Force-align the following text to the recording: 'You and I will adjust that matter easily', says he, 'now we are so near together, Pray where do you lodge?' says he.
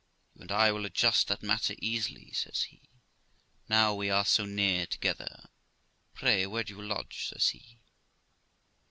'You 0.33 0.41
and 0.41 0.51
I 0.51 0.71
will 0.71 0.85
adjust 0.87 1.27
that 1.27 1.43
matter 1.43 1.75
easily', 1.77 2.31
says 2.33 2.63
he, 2.63 2.81
'now 3.69 3.93
we 3.93 4.09
are 4.09 4.25
so 4.25 4.45
near 4.45 4.87
together, 4.87 5.47
Pray 6.15 6.47
where 6.47 6.63
do 6.63 6.73
you 6.75 6.81
lodge?' 6.81 7.27
says 7.27 7.49
he. 7.49 7.77